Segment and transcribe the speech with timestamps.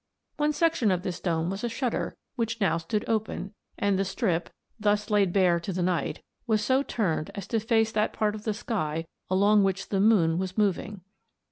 [0.37, 4.49] One section of this dome was a shutter, which now stood open, and the strip,
[4.79, 8.43] thus laid bare to the night, was so turned as to face that part of
[8.43, 11.01] the sky along which the moon was moving.